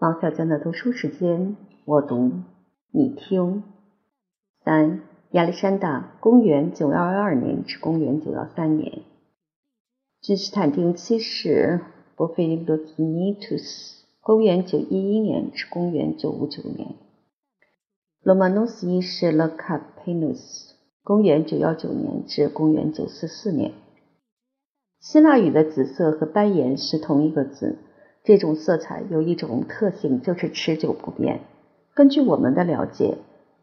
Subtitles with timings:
[0.00, 2.30] 王小娟的读书时间，我读
[2.92, 3.64] 你听。
[4.64, 5.00] 三，
[5.32, 9.02] 亚历山大，公元九幺二年至公元九幺三年。
[10.20, 11.80] 君士坦丁七世，
[12.14, 16.94] 波菲罗斯尼图斯，公元九一一年至公元九五九年。
[18.22, 23.72] 罗马诺斯一世，勒卡佩努斯，公元九幺九年至公元九四四年。
[25.00, 27.78] 希腊语的紫色和斑岩是同一个字。
[28.28, 31.40] 这种色彩有一种特性，就是持久不变。
[31.94, 33.16] 根据我们的了解，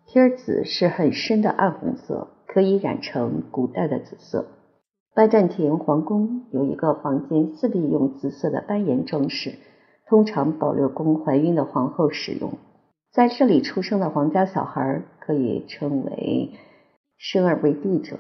[0.08, 4.48] 天紫是很深的暗红色，可以染成古代的紫色。
[5.14, 9.54] 拜占庭皇宫有一个房间，四壁用紫色的斑岩装饰，
[10.08, 12.54] 通常保留供怀孕的皇后使用。
[13.14, 16.54] 在这里出生的皇家小孩可以称为
[17.20, 18.18] 生而为帝者。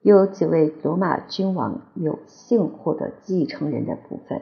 [0.00, 4.40] 有几位罗马君王有幸获得继承人的部分。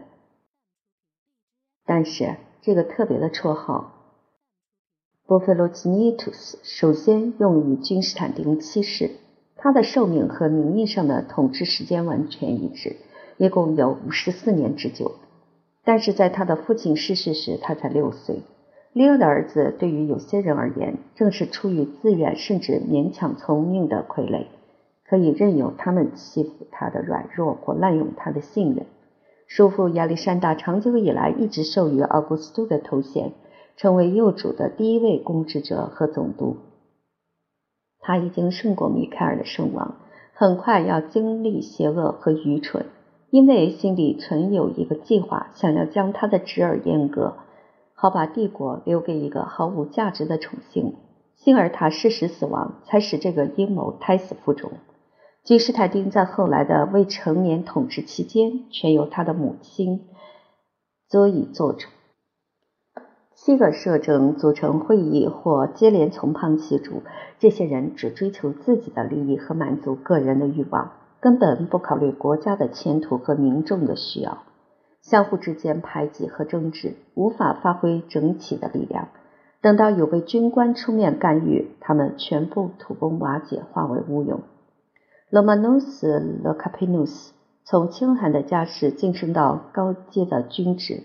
[1.92, 3.94] 但是，这个特别的绰号
[5.26, 9.10] “波菲洛基尼图斯”首先用于君士坦丁七世，
[9.56, 12.95] 他的寿命和名义上的统治时间完全一致，
[13.38, 15.16] 一共有五十四年之久。
[15.82, 18.43] 但是在他的父亲逝世时，他才六岁。
[18.93, 24.46] 利奥的儿子对于有些人而言，正是出于自愿甚至勉强从命的傀儡，
[25.04, 28.87] 可以任由他们欺负他的软弱或滥用他的信任。
[29.51, 33.32] 叔父亚历山大长久以来一直授予奥古斯都的头衔，
[33.76, 36.56] 成为幼主的第一位公职者和总督。
[37.98, 39.96] 他已经胜过米凯尔的圣王，
[40.34, 42.87] 很快要经历邪恶和愚蠢，
[43.30, 47.38] 因为心里存有一个计划，想要将他的侄儿阉割，
[47.93, 50.95] 好把帝国留给一个毫无价值的宠幸。
[51.34, 54.71] 幸而他适时死亡，才使这个阴谋胎死腹中。
[55.51, 60.06] 君士坦丁在后来的未成年统治期间，全由他的母亲
[61.09, 61.88] 佐以做主。
[63.34, 67.03] 七个摄政组成会议或接连从旁协助，
[67.41, 74.44] 这些人只追求自己的利益和满足个人的欲望，根本不考虑国家的前途和民众的需要。
[75.03, 79.09] 相互之间排挤和争执，无法发挥整体的力量。
[79.61, 84.43] 等到有位军官出面干预，他们全部土崩瓦解，化为乌有。
[85.31, 87.33] 罗马诺斯·勒卡佩努斯
[87.63, 91.05] 从清寒的家世晋升到高阶的军职，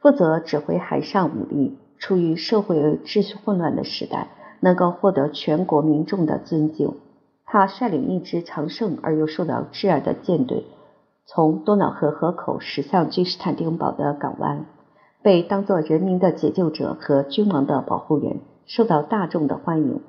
[0.00, 1.76] 负责指挥海上武力。
[1.98, 4.28] 处于社会秩序混乱的时代，
[4.60, 6.94] 能够获得全国民众的尊敬。
[7.44, 10.64] 他率领一支强盛而又受到挚爱的舰队，
[11.26, 14.64] 从多瑙河河口驶向君士坦丁堡的港湾，
[15.22, 20.00] 被当作人民的解救者和君王的保护人，受到大众的欢迎。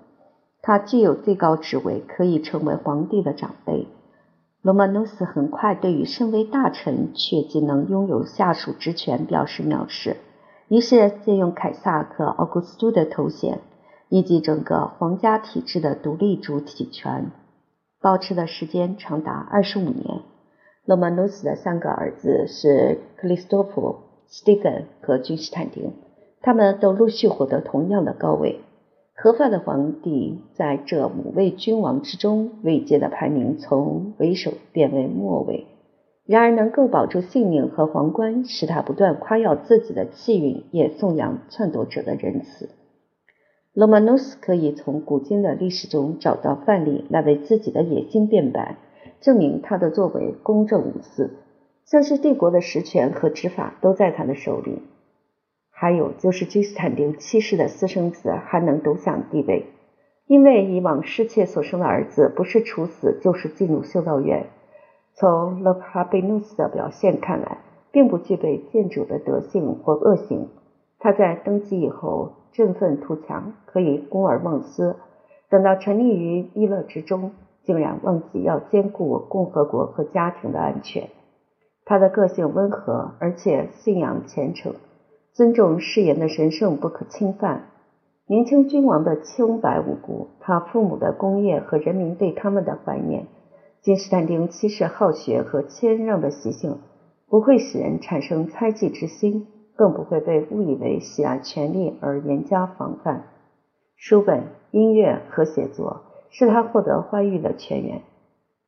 [0.68, 3.88] 他具有最高职位，可以成为皇帝的长辈。
[4.62, 10.18] 罗曼诺斯很快对于身为大臣却仅能拥有下属职权表示藐视，
[10.68, 13.62] 于是借用凯撒和奥古斯都的头衔，
[14.10, 17.32] 以及整个皇家体制的独立主体权，
[18.02, 20.20] 保持的时间长达二十五年。
[20.84, 25.94] 罗曼诺斯的三个儿子是克里斯托弗、斯蒂芬和君士坦丁，
[26.42, 28.60] 他们都陆续获得同样的高位。
[29.20, 35.66] 合法的皇帝在这五位君王之中，位阶的排名从为首变为末位。
[36.28, 42.70] 然而，能够保住性命和皇冠，使他不断夸耀自己的气运，也颂扬篡夺者的仁慈。
[43.74, 48.78] 罗曼诺斯可以从古今的历史中找到范例，来为自己的野心辩白，
[49.20, 51.38] 证明他的作为公正无私，
[51.86, 54.84] 像是帝国的实权和执法都在他的手里。
[55.80, 59.68] 还有就是君士坦丁七世的私生子还能独享地位，
[60.26, 64.48] 因为以往侍妾所生的儿子不是处死就是进入修道院。
[65.14, 67.60] 从勒帕贝努斯的表现看来，
[67.92, 70.48] 并不具备建主的德性或恶行。
[70.98, 74.96] 他在登基以后振奋图强，可以公而忘私；
[75.48, 81.10] 等到沉溺于逸乐之中，竟然忘记要兼顾共和国和家庭的安全。
[81.86, 84.74] 他的个性温和，而且信仰虔诚。
[85.38, 87.66] 尊重誓言的神圣不可侵犯。
[88.26, 93.28] 年轻君王的清白无辜，他父母的功业和人民对他们的怀念。
[93.84, 96.80] 君士坦丁七世好学和谦让的习性，
[97.30, 99.46] 不会使人产生猜忌之心，
[99.76, 103.26] 更不会被误以为喜爱权力而严加防范。
[103.96, 106.02] 书本、音乐和写作
[106.32, 108.02] 是他获得欢愉的泉源。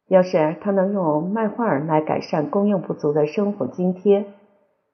[0.07, 4.27] 要是他能用卖画来改善供应不足的生活津贴。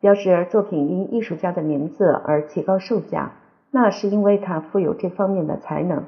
[0.01, 3.33] 要是作品因艺术家的名字而提高售价，
[3.71, 6.03] 那是因为他富有这方面的才能。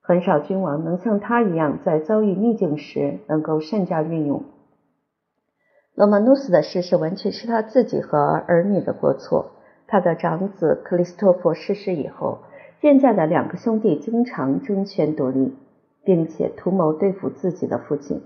[0.00, 4.44] 很少君王能像他一样，在遭遇逆境时能够善加运用。
[5.94, 9.52] 罗马努斯的逝世完全是他自己和儿女的过错。
[9.86, 12.38] 他的长子克里斯托弗逝世以后，
[12.80, 15.54] 现在的两个兄弟经常争权夺利，
[16.04, 18.22] 并且图谋对付自己的父亲。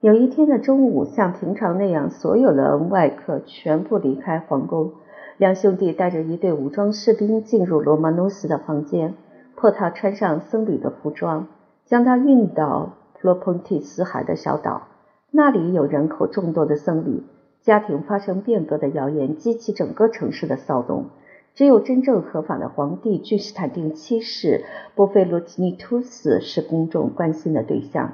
[0.00, 4.92] 有一天的中午，像平常那样，所有的外客全部离开皇宫。
[5.38, 9.14] 两兄弟带着一队武装士兵进入罗曼努斯的房间，
[9.54, 11.48] 迫他穿上僧侣的服装，
[11.86, 14.88] 将他运到普罗蓬提斯海的小岛。
[15.30, 17.22] 那里有人口众多的僧侣，
[17.62, 21.06] 家庭发生变革的谣言激起整个城市的骚动。
[21.54, 28.12] 只有真正合法的皇帝君士坦丁七世波菲罗提尼图斯是公众关心的对象。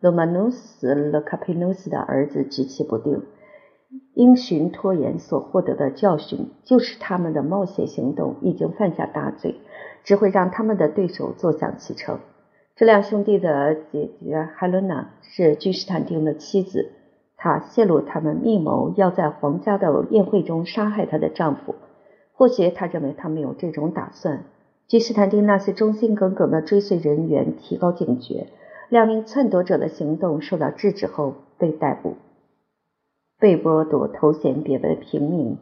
[0.00, 3.22] 罗马努斯·勒卡佩努斯的儿子举棋不定，
[4.14, 9.56] 因循拖延所获得的教训，就是他们的冒险行动已经犯下大罪，
[10.02, 12.18] 只会让他们的对手坐享其成。
[12.76, 16.92] 这两兄弟的姐姐海伦娜是君士坦丁的妻子，
[17.36, 21.74] 她泄露他们密谋要在皇家的宴会中杀害她的丈夫。
[22.32, 24.44] 或许她认为他们有这种打算。
[24.88, 28.46] 君士坦丁那些忠心耿耿的追随人员提高警觉。
[28.90, 32.16] 两名篡夺者的行动受到制止后被逮捕，
[33.38, 35.56] 被剥夺头衔别的平民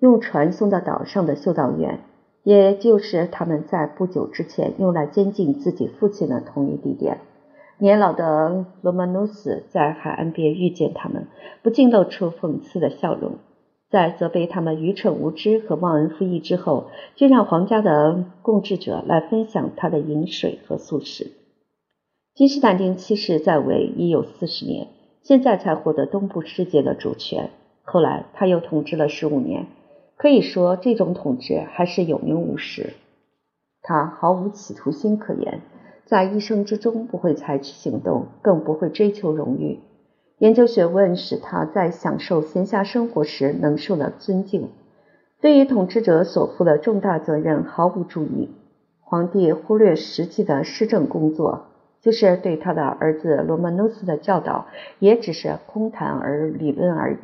[0.00, 2.00] 用船送到岛上的修道院，
[2.42, 7.18] 也就是他们在不久之前用来监禁自己父亲的同一地点。
[7.78, 11.26] 年老的罗曼努斯在海岸边遇见他们，
[11.62, 13.32] 不禁露出讽刺的笑容。
[13.90, 16.86] 在责备他们愚蠢无知和忘恩负义之后，
[17.16, 21.32] 就让皇家的共治者来分享他的饮水和素食。
[22.36, 24.88] 君士坦丁七世在位已有四十年，
[25.22, 27.48] 现在才获得东部世界的主权。
[27.82, 29.68] 后来他又统治了十五年，
[30.18, 32.92] 可以说这种统治还是有名无实。
[33.80, 35.62] 他毫无企图心可言，
[36.04, 39.80] 在一生之中不会采取行动，更不会追求荣誉。
[40.36, 44.68] 研究学问使他在享受闲暇生活时能受到尊敬，
[45.40, 48.50] 对于统治者所负的重大责任毫无注意。
[49.00, 51.68] 皇帝忽略实际的施政工作。
[52.06, 54.66] 就是对他的儿子罗曼努斯的教导，
[55.00, 57.16] 也只是空谈而理论而已。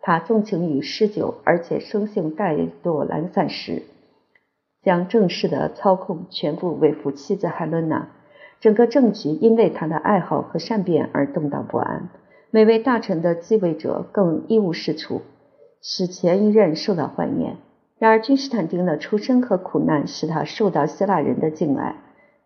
[0.00, 3.82] 他纵情于诗酒，而且生性怠惰懒散时，
[4.82, 8.08] 将正式的操控全部委付妻子海伦娜。
[8.58, 12.08] 整个政局因为他的爱好和善变而动荡不安。
[12.50, 15.22] 每位大臣的继位者更一无是处，
[15.80, 17.58] 使前一任受到怀念。
[18.00, 21.94] 然而君士坦丁的出身和苦难使他受到希腊人的敬爱。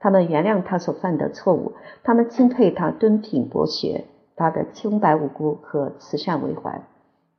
[0.01, 6.83] 他们原谅他所犯的错误，他们钦佩他敦品博学，他的清白无辜和慈善为怀，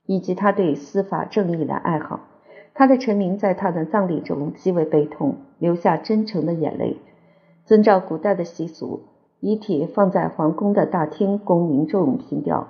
[0.06, 2.20] 以及他对司法正义的爱好。
[2.74, 6.98] 他的臣民在他的葬礼中极为悲痛，流下真诚的眼泪。
[7.66, 9.02] 遵照古代的习俗，
[9.40, 12.68] 遗体放在皇宫的大厅供民众凭吊。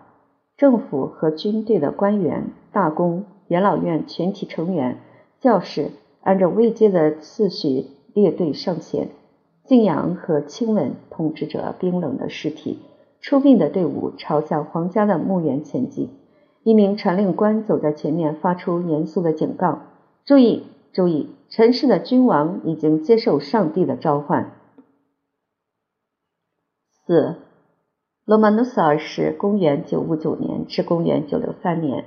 [0.58, 5.00] 政府和军队的官员、大公、元老院全体成员、
[5.40, 5.92] 教士
[6.22, 9.10] 按照位阶的次序列队上前。
[9.72, 12.80] 敬仰和亲吻统治者冰冷的尸体，
[13.22, 16.10] 出殡的队伍朝向皇家的墓园前进。
[16.64, 19.80] 一名传令官走在前面，发出严肃的警告
[20.28, 21.30] ：“注意，注意！
[21.48, 24.52] 尘世的君王已经接受上帝的召唤。”
[27.08, 27.38] 四，
[28.26, 32.04] 罗曼努斯二世，公元959年至公元963年。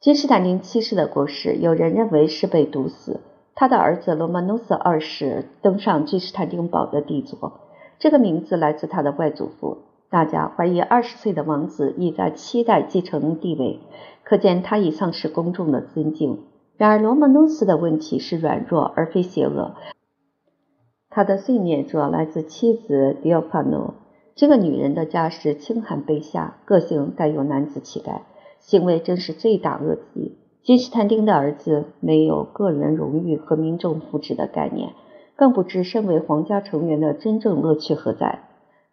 [0.00, 3.20] 君士坦丁七世的过世，有人认为是被毒死。
[3.60, 7.60] 他的儿子罗曼努斯二世登上君士坦丁堡的帝座，
[7.98, 9.82] 这个名字来自他的外祖父。
[10.08, 13.80] 大家怀疑二十岁的王子已在期待继承帝位，
[14.24, 16.38] 可见他已丧失公众的尊敬。
[16.78, 19.74] 然而，罗曼努斯的问题是软弱而非邪恶。
[21.10, 23.92] 他的罪孽主要来自妻子迪奥帕诺。
[24.34, 28.22] 这个女人的家世清寒卑下，个性带有男子气概，
[28.58, 30.38] 行为真是罪大恶极。
[30.62, 34.90] 君士坦丁的儿子没有个人荣誉和民众福祉的概念，
[35.34, 38.40] 更不知身为皇家成员的真正乐趣何在。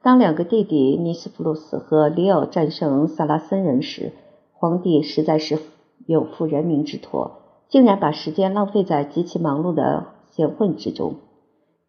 [0.01, 4.13] 当两个弟弟尼斯普鲁斯和里奥战胜萨拉森人时，
[4.53, 5.59] 皇帝实在是
[6.05, 11.15] 有负人民之托，竟然把时间浪费在极其忙碌的闲混之中。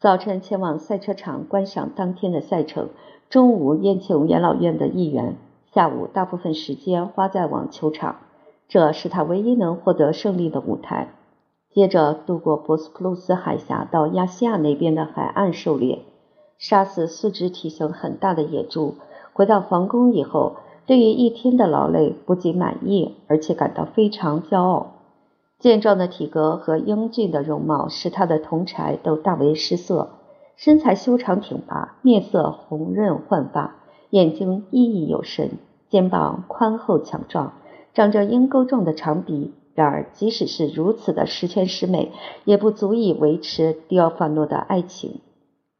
[0.00, 2.88] 早晨前往赛车场观赏当天的赛程，
[3.30, 5.36] 中午宴请元老院的议员，
[5.72, 8.16] 下午大部分时间花在网球场。
[8.68, 11.08] 这是他唯一能获得胜利的舞台。
[11.70, 16.04] 接着渡过博斯普鲁斯海峡，到亚细亚那边的海岸狩猎，
[16.58, 18.94] 杀死四只体型很大的野猪。
[19.32, 20.56] 回到皇宫以后，
[20.86, 24.94] 对于一天的劳累不仅满意，而且感到非常骄傲。
[25.58, 30.10] 健壮的体格和英俊的容貌使他的同柴都大为失色。
[30.56, 33.76] 身材修长挺拔，面色红润焕发，
[34.10, 35.52] 眼睛熠熠有神，
[35.88, 37.52] 肩膀宽厚强壮。
[37.94, 42.12] 长着鹰钩状的长鼻，然而，即使是如此的十全十美，
[42.44, 45.20] 也不足以维持迪奥法诺的爱情。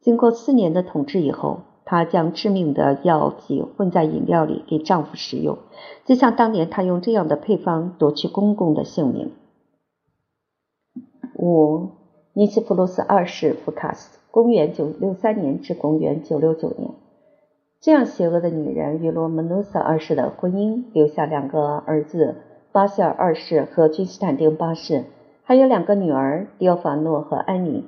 [0.01, 5.57] 经过四年的统治以后，她将致命的药剂混在饮料里给丈夫食用，
[6.05, 9.31] 就像当年她用这样的配方夺去公公的性命。
[11.35, 11.89] 五，
[12.33, 16.91] 尼西普鲁斯二世福卡斯，公元九六三年至公元九六九年。
[17.81, 22.35] 这样邪恶的女人与罗曼努斯二世的婚姻，留下两个儿子
[22.73, 25.05] 巴西尔二世和君士坦丁八世，
[25.43, 27.85] 还有两个女儿迪奥法诺和安妮。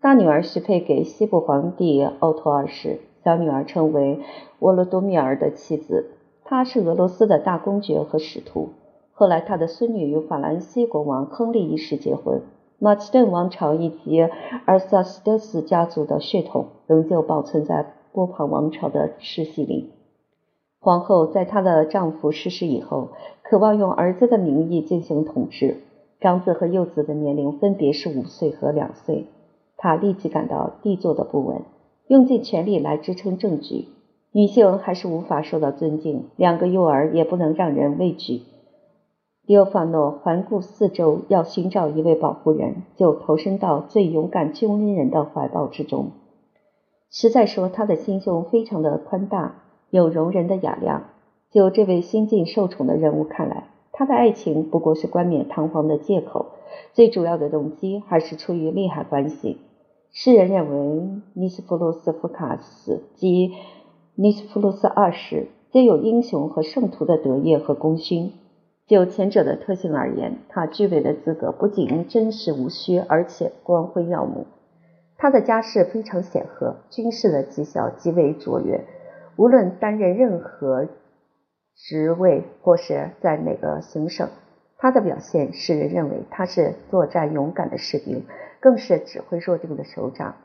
[0.00, 4.18] 大女儿许配给西部皇帝奥托二世，小女儿成为
[4.58, 6.10] 沃罗多米尔的妻子。
[6.44, 8.70] 她是俄罗斯的大公爵和使徒。
[9.12, 12.42] 后来，他的孙女与法兰西国王亨利一世结婚。
[12.80, 14.28] 马其顿王朝以及
[14.64, 19.90] 阿萨斯德斯家族的血统仍旧保存在波旁王朝的世系里。
[20.80, 23.08] 皇后在她的丈夫逝世以后，
[23.42, 25.76] 渴望用儿子的名义进行统治。
[26.20, 29.26] 长子和幼子的年龄分别是五岁和两岁。
[29.76, 31.62] 她立即感到地座的不稳，
[32.08, 33.86] 用尽全力来支撑政局。
[34.32, 38.42] 女性还是无法受到尊敬，两个幼儿也不能让人畏惧。
[39.46, 46.10] 迪奥法诺环顾四周，要寻找一位保护人，就投身到最勇敢军人的怀抱之中。
[47.10, 51.10] 实在说，他的心胸非常的宽大，有容人的雅量。
[51.50, 56.46] 就这位新晋受宠的人物看来，他的爱情不过是冠冕堂皇的借口，
[56.92, 59.58] 最主要的动机还是出于利害关系。
[60.12, 63.54] 世人认为，尼斯福鲁斯福卡斯及
[64.14, 68.32] 尼斯福鲁斯二世皆有英雄和圣徒的德业和功勋。
[68.86, 74.46] 就前者的特性而言，他具备的资格不仅真实无虚，而且光辉耀目。
[75.22, 78.86] 他的家世非常显赫，军事的绩效极为卓越。
[79.36, 80.88] 无论担任任何
[81.76, 84.30] 职位或是在哪个行省，
[84.78, 88.24] 他的表现使人认为他是作战勇敢的士兵，
[88.60, 90.36] 更是指挥若定的首长。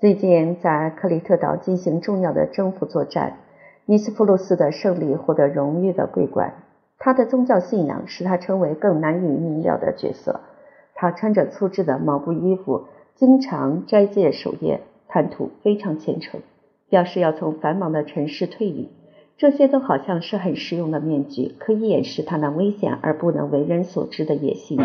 [0.00, 3.38] 最近在克里特岛进行重要的征服作战，
[3.84, 6.54] 尼斯普鲁斯的胜利获得荣誉的桂冠。
[6.98, 10.40] 他的宗教信仰使他成为更难以明了的角色。
[10.96, 16.40] 他穿着粗制的毛布衣服，经常斋戒守夜，谈吐非常虔诚，
[16.90, 18.90] 表示要从繁忙的尘世退隐。
[19.38, 24.78] 这些都好像是很实用的面具，可以掩饰他那危险而不能为人所知的野心。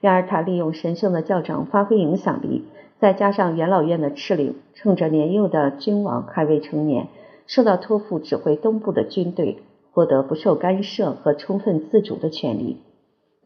[0.00, 2.64] 然而，他利用神圣的教长发挥影响力，
[2.98, 7.08] 再加上元老院的敕令，趁着年幼的君王还未成年，
[7.46, 9.58] 受到托付指挥东部的军队。
[9.92, 12.82] 获得不受干涉和充分自主的权利。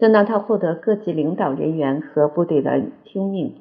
[0.00, 3.55] 等到他获得各级领导人员和部队的听命，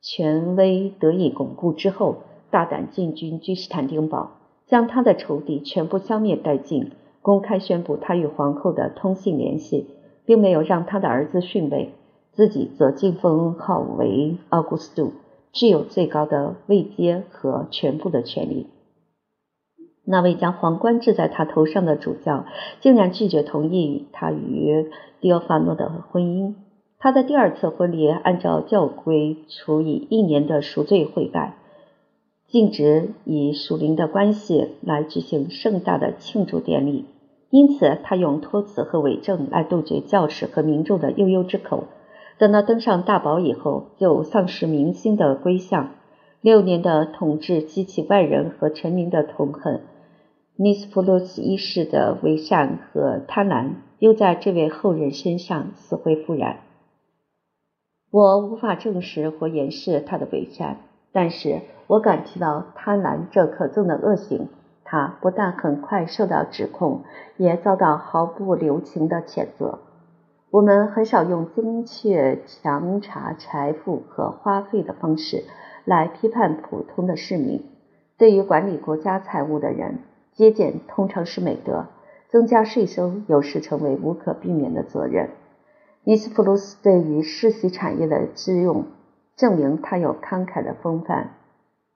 [0.00, 2.18] 权威得以巩固之后，
[2.50, 4.30] 大胆进军君士坦丁堡，
[4.66, 9.86] 将他的仇敌全部消灭殆尽，公开宣布他与皇后的通信联系，
[10.24, 11.92] 并没有让他的儿子逊位，
[12.32, 15.12] 自己则晋封号为奥古斯都，
[15.52, 18.68] 具有最高的位阶和全部的权利。
[20.04, 22.46] 那位将皇冠置在他头上的主教，
[22.80, 24.90] 竟然拒绝同意他与
[25.20, 26.54] 迪奥法诺的婚姻。
[27.00, 31.54] 他的第二次婚礼按照教规处以一年的赎罪悔改，
[32.48, 37.04] 禁止以属灵的关系来举行盛大的庆祝典礼。
[37.50, 41.84] 因此，他用托辞和伪证来杜绝教士和民众的悠悠之口。
[42.36, 45.90] 等到登上大宝以后，就丧失民心的归向。
[46.40, 49.82] 六年的统治激起外人和臣民的痛恨。
[50.56, 56.58] 尼斯普鲁斯一世的伪善和贪婪，又在这位后人身上死灰复燃。
[58.10, 60.78] 我无法证实或掩饰他的伪善，
[61.12, 64.48] 但是我感觉到贪婪这可憎的恶行。
[64.84, 67.02] 他不但很快受到指控，
[67.36, 69.80] 也遭到毫不留情的谴责。
[70.50, 75.44] 我们很少用精确强查财富和花费的方式
[75.84, 77.66] 来批判普通的市民。
[78.16, 79.98] 对于管理国家财务的人，
[80.32, 81.84] 节俭通常是美德，
[82.30, 85.28] 增加税收有时成为无可避免的责任。
[86.08, 88.86] 伊斯普鲁斯对于世袭产业的支用，
[89.36, 91.34] 证明他有慷慨的风范。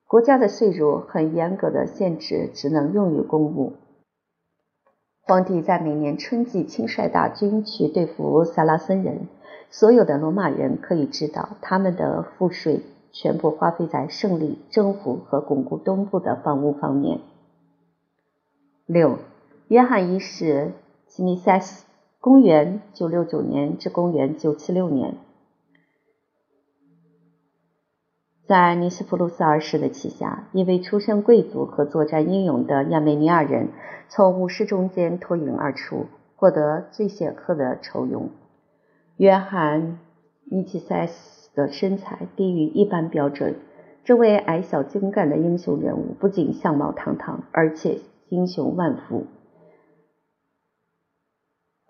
[0.06, 3.72] 国家的税入很严格的限制，只能用于公务。
[5.22, 9.28] 皇帝在每年春季亲率大军去对付萨拉森人，
[9.70, 17.20] 所有的罗马人可以知道，他们的赋税全部花费在胜利、征服和巩固东部的防务方面。
[18.84, 19.20] 六，
[19.68, 20.72] 约翰一世
[21.06, 21.86] 吉尼塞斯，
[22.22, 25.16] 公元九六九年至公元九七六年，
[28.46, 33.70] 在尼斯普鲁斯二世的旗下，一位出身贵族和作战英勇的亚美尼亚人
[34.08, 38.28] 从武士中间脱颖而出，获得最显赫的酬庸。
[39.16, 39.98] 约翰
[40.44, 43.56] 尼奇塞斯的身材低于一般标准。
[44.04, 47.98] 这位矮小精干的英雄人物不仅相貌堂堂，而且
[48.28, 49.26] 英雄万福。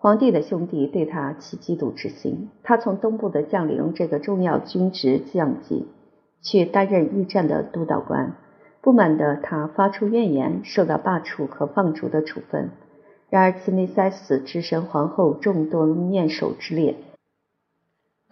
[0.03, 2.49] 皇帝的兄弟对他起嫉妒之心。
[2.61, 5.87] 他从东部的将领这个重要军职降级，
[6.41, 8.35] 去担任驿站的督导官。
[8.81, 12.71] 不满的他发出怨言，受到罢黜和放逐的处分。
[13.29, 16.97] 然而，齐米塞斯只身皇后众多面首之列，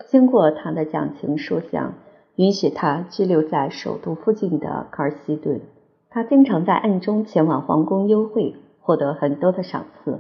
[0.10, 1.94] 经过他的讲情说详。
[2.36, 5.62] 允许他居留在首都附近的卡尔西顿。
[6.10, 10.20] 他经常在暗中前往皇宫幽会，获得很多的赏赐。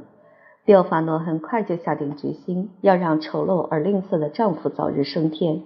[0.65, 5.63] 蒂奥法诺很快就下定决心，要让丑陋而吝啬的丈夫早日升天。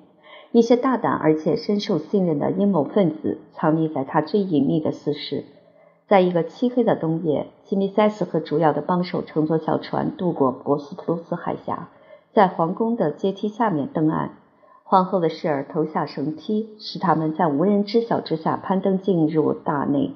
[0.52, 5.44] 一些大胆而且深受信任的阴谋分子藏匿在他最隐秘的私事。
[6.08, 11.90] 在一个漆黑的冬夜，西米塞斯和主要的帮手乘坐小船渡过博斯普鲁斯海峡，
[12.32, 14.38] 在皇宫的阶梯下面登岸。
[14.84, 20.12] 皇后的侍儿投下绳梯，使他们在无人知晓之下攀登进入大内。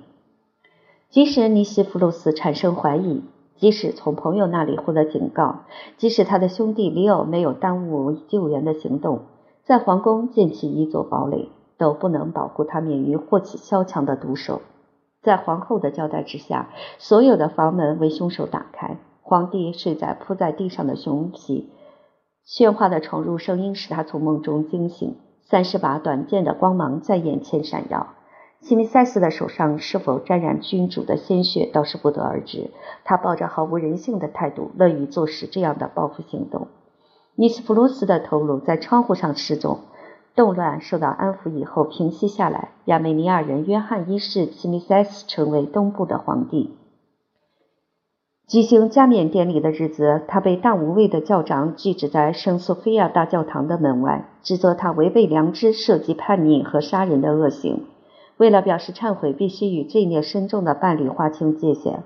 [1.09, 3.23] 即使尼西弗鲁斯产生怀疑，
[3.59, 5.65] 即使从朋友那里获得警告，
[5.97, 9.23] 即使他的兄弟里奥没有耽误救援的行动，
[9.65, 14.61] 在皇宫建起一座堡垒，都不能保护他免于霍起萧墙的毒手。
[15.21, 18.97] 在皇后的交代之下，所有的房门为凶手打开。
[19.21, 21.69] 皇帝睡在铺在地上的熊皮。
[22.47, 28.07] 喧哗的闯入声音使他从梦中惊醒，三十把短剑的光芒在眼前闪耀。
[28.61, 32.71] 西米塞斯的手上是否沾染君主的鲜血，倒是不得而知。
[33.05, 36.67] 他抱着毫无人性的态度，乐于做实这样的报复行动。
[37.35, 39.79] 尼斯普鲁斯的头颅在窗户上失踪，
[40.35, 42.71] 动乱受到安抚以后平息下来。
[42.85, 46.75] 亚美尼亚人约翰一世西米塞斯成为东部的皇帝。
[48.45, 57.85] 举行加冕典礼的日子，他被大无畏的教长拒止在圣索菲亚大教堂的门外，指责他违背良知，涉及叛逆和杀人的恶行。
[58.39, 62.03] 为了表示忏悔，必须与罪孽深重的伴侣划清界限。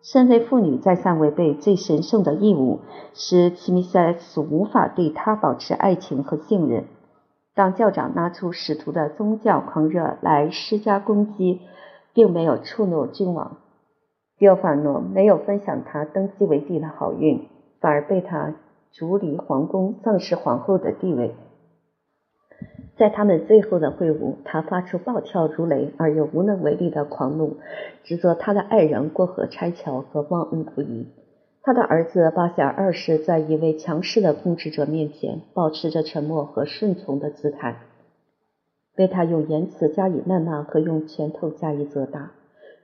[0.00, 2.78] 身为妇女，再三违背最神圣的义务，
[3.14, 6.84] 使齐米塞斯无法对他保持爱情和信任。
[7.56, 11.60] 当教长拿出使徒的宗教狂热来施加攻击，
[12.14, 13.56] 并没有触怒君王。
[14.38, 17.48] 迪奥法诺没有分享他登基为帝的好运，
[17.80, 18.54] 反而被他
[18.92, 21.34] 逐离皇宫，丧失皇后的地位。
[22.96, 27.56] 在他们最后的会晤，他发出暴跳如雷而又无能为力的狂怒，
[28.04, 31.06] 指责他的爱人过河拆桥和忘恩负义。
[31.62, 37.76] 他的儿子巴塞尔二世在一位强势的控制者面前，保持着沉默和顺从的姿态，
[38.96, 42.32] 被他用言辞加以谩骂和用拳头加以责打。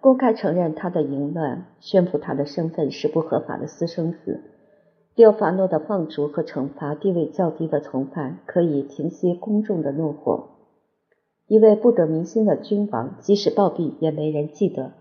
[0.00, 4.42] 公开承认他的淫乱，宣布他的身份是不合法的私生子。
[5.18, 10.50] 迪奥法诺的放逐和惩罚地位较低的从犯，可以平息公众的怒火。
[11.48, 14.92] 一位不得民心的君王，即使暴毙，也没人记得。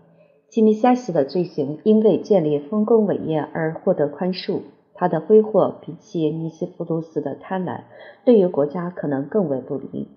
[0.48, 4.62] 吉米塞斯的罪行因为建立丰功伟业而获得宽恕。
[4.92, 7.82] 他的挥霍比起尼西弗鲁斯的贪婪，
[8.24, 10.08] 对于国家可能更为不利。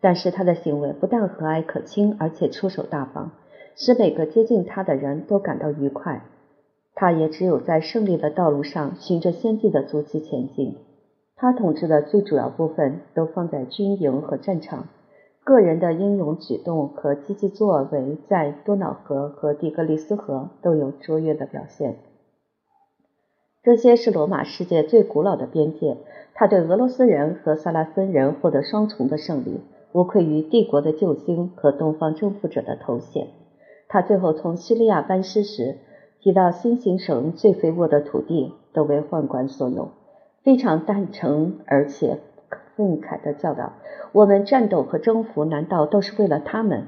[0.00, 3.30] 但是他的行为不但和蔼可亲，而且出手大方。
[3.76, 6.24] 使每个接近他的人都感到愉快，
[6.94, 10.76] 他也只有在胜利的道路上循着先帝的足迹前进。
[11.36, 14.86] 他统治的最主要部分都放在军营和战场，
[15.42, 21.96] 个人的英勇举动和积极作为在多瑙河和底格里斯河都有卓越的表现。
[23.64, 25.96] 这些是罗马世界最古老的边界，
[26.34, 29.60] 他对俄罗斯人和萨拉森人获得双重的胜利，
[29.92, 33.28] 无愧于帝国的救星和东方征服者的头衔。
[33.88, 35.78] 他最后从叙利亚班师时
[36.24, 39.90] 提到，新行省最肥沃的土地都为宦官所有，
[40.42, 42.18] 非常赞成而且
[42.74, 43.74] 愤慨地教导：
[44.12, 46.84] 我们战斗和征服，难道都是为了他们？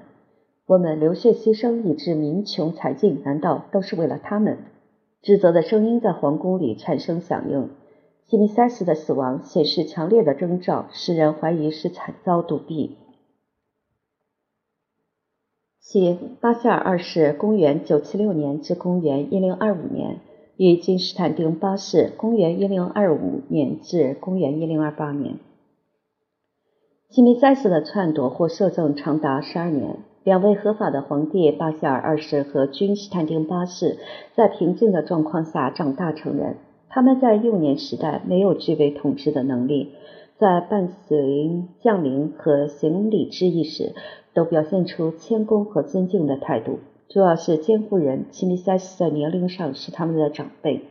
[0.64, 4.57] 我们流血牺牲以致民穷财尽，难道都是为了他们？
[5.20, 7.68] 指责的声音在皇宫里产生响应。
[8.25, 12.92] 西米塞斯的死亡显示强烈的征兆，使人怀疑是惨遭毒毙。
[15.88, 20.18] 其巴塞尔二世（公元976年至公元1025年）
[20.59, 25.38] 与君士坦丁八世（公元1025年至公元1028年）。
[27.09, 29.99] 西米塞斯的篡夺或摄政长达十二年。
[30.25, 33.99] 两位合法的皇帝巴塞尔二世和君士坦丁八世
[34.35, 36.57] 在平静的状况下长大成人。
[36.88, 39.92] 他们在幼年时代没有具备统治的能力，
[40.38, 43.94] 在伴随降临和行礼之意时。
[44.35, 50.83] 都表现出谦恭和尊敬的态度，主要是监护人齐米塞斯在年龄上是他们的长辈，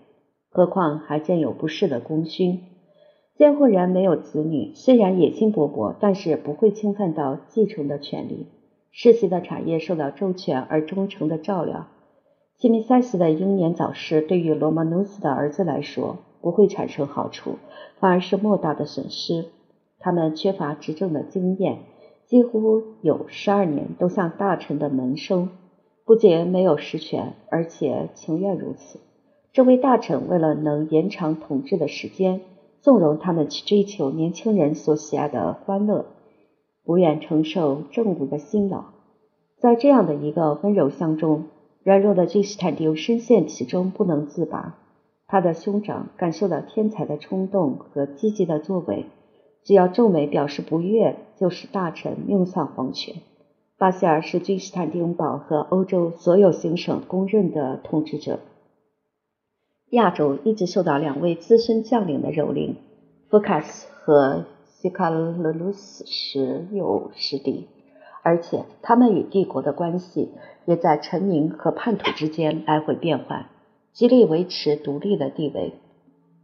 [0.50, 2.64] 何况还兼有不世的功勋。
[3.36, 8.48] 监护人没有子女，虽然野心勃勃，但是不会侵犯到继承的权利。
[8.92, 11.86] 世袭的产业受到周全而忠诚的照料。
[12.58, 17.60] 吉米塞斯的英年早逝对于罗曼努斯的儿子来说不会产生好处，
[18.00, 19.46] 反而是莫大的损失。
[20.00, 21.80] 他们缺乏执政的经验，
[22.28, 25.50] 几乎有十二年都像大臣的门生，
[26.06, 29.00] 不仅没有实权，而且情愿如此。
[29.54, 32.42] 这位大臣为了能延长统治的时间，
[32.82, 36.06] 纵容他们去追求年轻人所喜爱的欢乐，
[36.84, 38.84] 不愿承受政务的辛劳。
[39.58, 41.46] 在这样的一个温柔乡中，
[41.84, 44.78] 软弱的君士坦丁深陷其中不能自拔。
[45.28, 49.06] 他的兄长感受到天才的冲动和积极的作为。
[49.64, 53.16] 只要皱眉表示不悦，就使大臣命丧黄泉。
[53.78, 58.40] 巴希尔是君士坦丁堡和欧洲所有行省公认的统治者。
[59.90, 62.76] 亚洲一直受到两位资深将领的蹂躏，
[63.30, 67.68] 福卡斯和西卡勒鲁斯时有时敌，
[68.22, 70.30] 而且他们与帝国的关系
[70.66, 73.48] 也在臣民和叛徒之间来回变换，
[73.96, 75.72] 极力维持独立的地位，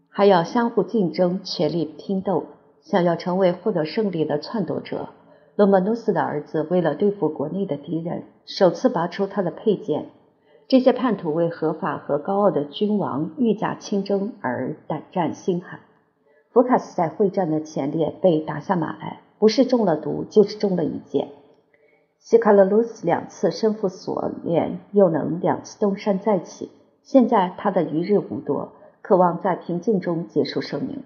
[0.10, 2.46] 还要相互竞争，权力拼斗。
[2.80, 5.10] 想要成为获得胜利的篡夺者，
[5.58, 10.06] 罗曼努斯的儿子为了对付国内的敌人，首次拔出他的佩剑。
[10.70, 15.82] 这些叛徒为合法和高傲的君王御驾亲征而胆战心寒。
[16.54, 21.28] 福卡斯在会战的前列被打下马来，不是中了毒，就是中了一箭。
[22.18, 26.70] 西卡勒鲁斯两次身负锁链，又能两次东山再起。
[27.02, 31.04] 现在他的余日无多，渴望在平静中结束生命。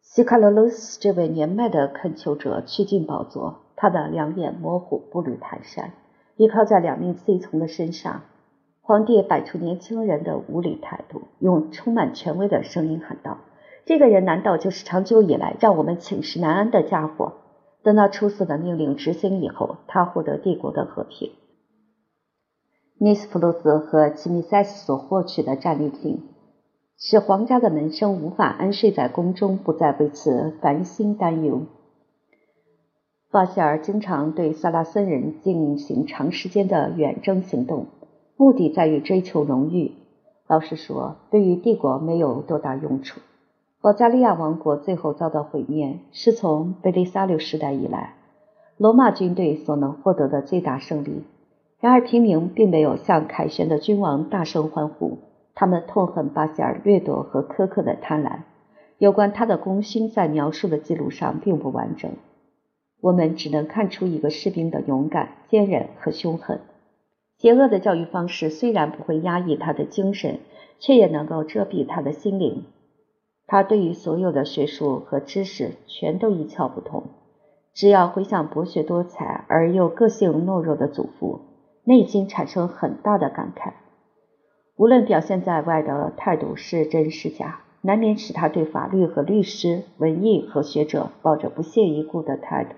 [0.00, 5.90] 西卡罗鲁斯这位年迈的恳求者趋近宝座，他的两眼模糊，步履蹒跚，
[6.36, 8.22] 依靠在两名随从的身上。
[8.80, 13.38] 皇帝摆出年轻人的无礼态度，用充满权威的声音喊道
[13.84, 17.34] ：“这个人难道就是长久以来让我们寝食难安的家伙？”
[17.84, 21.32] 等到出色的命令执行以后，他获得帝国的和平。
[23.00, 26.24] 尼斯普鲁斯和齐米塞斯所获取的战利品。
[26.98, 31.62] 使皇家的门生无法安睡在宫中，不再为此烦心担忧。
[33.30, 37.86] 巴希尔经常对萨拉森人进行长时间的远征行动，
[38.36, 39.92] 目的在于追求荣誉。
[40.48, 43.20] 老实说，对于帝国没有多大用处。
[43.80, 48.14] 保加利亚王国最后遭到毁灭，是从贝利萨留时代以来
[48.76, 51.22] 罗马军队所能获得的最大胜利。
[51.80, 55.18] 然而，平民并没有向凯旋的君王大声欢呼。
[55.54, 58.40] 他们痛恨巴希尔掠夺和苛刻的贪婪。
[58.98, 62.10] 有关他的功勋，在描述的记录上并不完整。
[63.00, 66.60] 我们只能看出一个士兵的勇敢、坚韧和凶狠。
[67.36, 70.40] 邪恶的教育方式虽然不会压抑他的精神，
[70.80, 72.64] 却也能够遮蔽他的心灵。
[73.46, 77.04] 他对于所有的学术和知识全都一窍不通。
[77.72, 81.40] 只要回想博学多才而又个性懦弱的祖父，
[81.88, 83.72] 内心产生很大的感慨。
[84.76, 92.74] 无论表现在外的态度是真是假，难免使他对法律和律师、文艺和学者抱着不屑一顾的态度。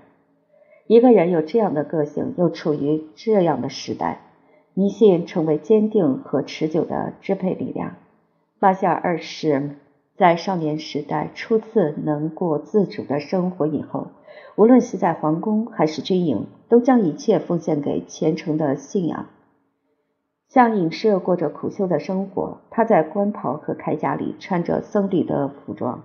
[0.86, 4.20] 一个人有这样的个性，又处于这样的时代，
[4.74, 7.96] 迷信成为坚定和持久的支配力量。
[8.60, 9.70] 巴夏尔二世
[10.16, 14.06] 在少年时代初次能过自主的生活以后，
[14.60, 19.28] 无论是在皇宫还是军营，都将一切奉献给虔诚的信仰。
[20.50, 26.02] 像隐士过着苦修的生活，他在官袍和铠甲里穿着僧侣的服装，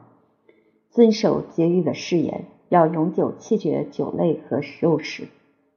[0.90, 5.28] 遵守节欲的誓言，要永久弃绝酒类和肉食。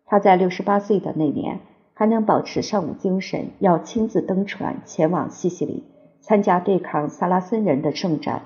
[0.06, 1.58] 他在六十八岁的那年
[1.94, 5.82] 还能保持尚武精神，要亲自登船前往西西里
[6.20, 8.42] 参加对抗萨拉森人的圣战。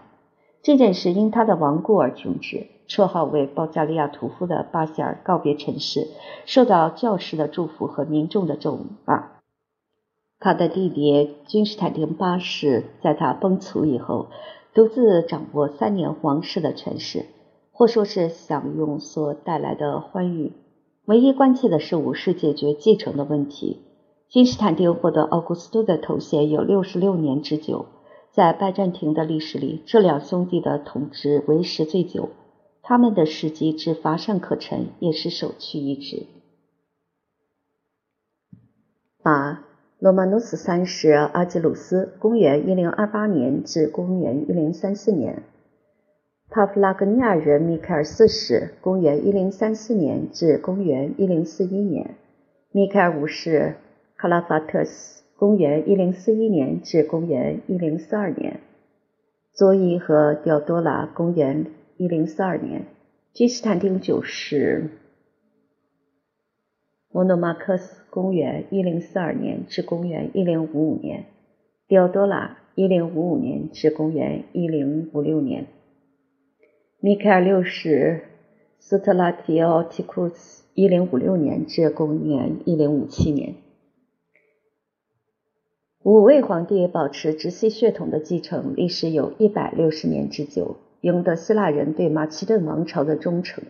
[0.63, 2.69] 这件事因他的亡故而停止。
[2.89, 6.09] 绰号为保加利亚屠夫的巴希尔告别尘世，
[6.45, 9.31] 受到教师的祝福和民众的咒骂。
[10.39, 14.27] 他的弟弟君士坦丁八世在他崩殂以后，
[14.75, 17.27] 独自掌握三年皇室的权势，
[17.73, 20.53] 或说是享用所带来的欢愉。
[21.07, 23.81] 唯一关切的事物是解决继承的问题。
[24.29, 27.87] 君士坦丁获得奥古斯都的头衔有六十六年之久，
[28.33, 32.31] 在拜占庭的历史里，这两兄弟的统治为时最久，
[32.83, 36.27] 他们的事迹之乏善可陈，也是首屈一指。
[39.23, 39.65] 八。
[39.99, 45.45] 罗曼努斯三世阿基鲁斯（公元1028年至公元1034年），
[46.51, 52.17] 帕夫拉格尼亚人米凯尔四世（公元1034年至公元1041年），
[52.73, 53.77] 米凯尔五世
[54.17, 58.61] 卡拉法特斯（公元1041年至公元1042年），
[59.53, 62.83] 佐伊和迪奥多拉，公元一零四二年；
[63.35, 64.91] 君士坦丁九世，
[67.11, 71.25] 莫诺马克斯，公元一零四二年至公元一零五五年；
[71.89, 75.65] 迪奥多拉，一零五五年至公元一零五六年；
[77.01, 78.27] 米凯尔六世，
[78.79, 83.57] 斯特拉提奥提库斯，一零五六年至公元一零五七年。
[86.05, 93.63] 五位皇帝保持直系血统的继承，历史有一百六十年之久，赢得希腊人对马其顿王朝的忠诚，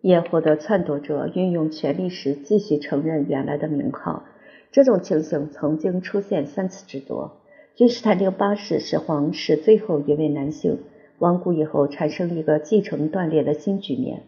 [0.00, 4.26] 也获得篡夺者运用权力时继续承认原来的名号。
[4.70, 7.40] 这种情形曾经出现三次之多。
[7.74, 10.78] 君士坦丁八世是皇室最后一位男性，
[11.18, 14.22] 亡故以后产生一个继承断裂的新局面。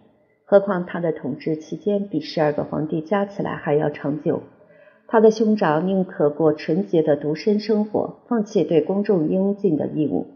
[0.44, 4.42] 何况他的统治期间比十二个皇帝加起来还要长久。
[5.12, 10.28] 他的兄长宁可过纯洁的独身生活，放弃对公众应尽的义务。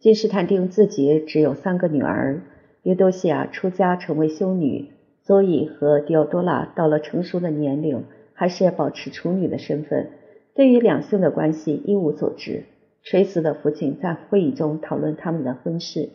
[0.00, 2.42] 君士坦丁自己只有三个女儿：
[2.82, 4.90] 约多西亚出家成为修女，
[5.22, 8.02] 佐伊和迪奥多拉到了成熟的年龄，
[8.34, 10.08] 还是保持处女的身份，
[10.52, 12.64] 对于两性的关系一无所知。
[13.04, 16.08] 垂死的父亲在会议中讨论他们的婚事。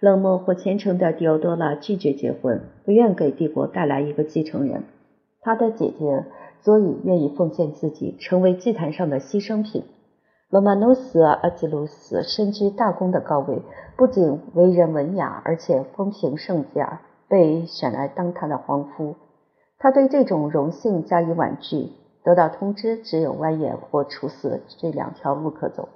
[0.00, 4.84] 冷漠或虔诚的迪奥多拉拒绝结婚，不愿给帝国带来一个继承人。
[5.42, 6.24] 他的姐姐。
[6.62, 9.84] 所以愿意奉献自己，成为祭坛上的牺牲品。
[10.50, 13.62] 罗曼诺斯·阿基鲁斯身居大公的高位，
[13.96, 19.14] 不仅为人文雅，而且风评甚佳，被选来当他的皇夫。
[19.78, 21.90] 他对这种荣幸加以婉拒，
[22.24, 25.88] 得到通知只有剜眼或处死这两条路可走。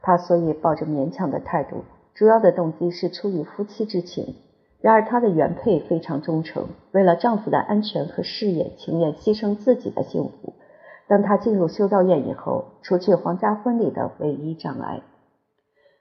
[0.00, 4.36] 他所以抱着勉强的态度，主要的动机是出于夫妻之情。
[4.80, 10.54] 然而，她的原配非常忠诚，为了丈夫的安全和事业，情愿牺牲自己的幸福。
[11.08, 15.00] 当她进入修道院以后，除去皇家婚礼的唯一障碍。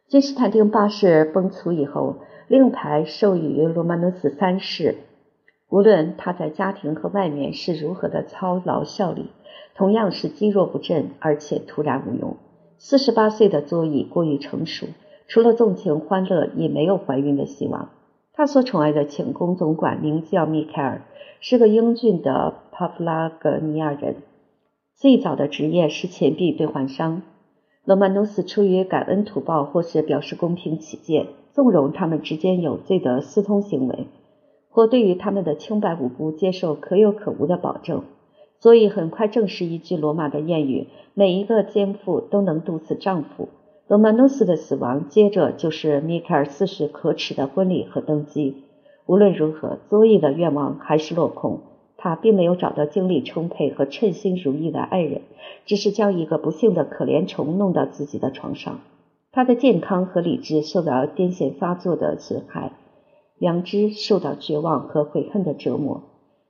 [0.07, 4.95] 君士坦丁八世崩殂以后，令牌授予罗曼诺斯三世。
[5.69, 9.31] 无论他在家庭和外面是如何的操劳效力，
[9.75, 12.37] 同样是积弱不振，而且徒然无用。
[12.77, 14.85] 四十八岁的佐伊过于成熟，
[15.27, 17.89] 除了纵情欢乐，也没有怀孕的希望。
[18.37, 21.01] 他所宠爱的寝宫总管名叫米凯尔，
[21.39, 24.17] 是个英俊的帕夫拉格尼亚人。
[24.95, 27.23] 最早的职业是钱币兑换商。
[27.83, 34.05] 罗曼诺斯出于感恩图报或是表示公平起见，纵容他们之间有罪的私通行为，
[34.69, 38.03] 或对于他们的清白无辜接受可有可无的保证。
[38.59, 43.49] 所以很快证实一句罗马的谚语：每一个奸妇都能毒死丈夫。
[43.87, 48.63] 罗曼诺斯的死亡，接着就是米凯尔四世可耻的婚礼和登基。
[49.05, 51.61] 无论如何，佐伊的愿望还是落空。
[51.95, 55.21] 他并没有找到精力充沛和称心如意的爱人，
[55.65, 58.81] 只是将一个不幸的可怜虫弄到自己的床上。
[59.31, 62.73] 他的健康和理智受到癫痫发作的损害，
[63.39, 66.03] 良知受到绝望和悔恨的折磨。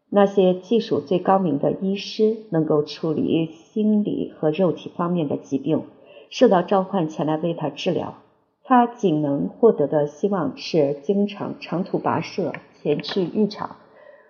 [0.10, 5.84] 那些技术最高明的医师能够处理心理和肉体方面的疾病。
[6.30, 8.16] 受到召唤前来为他治疗，
[8.64, 13.78] 他仅能获得的希望是经常长途跋涉前去浴场，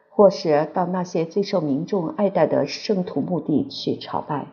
[0.09, 4.47] 或是到那些最受民众爱戴的圣土墓地去朝拜。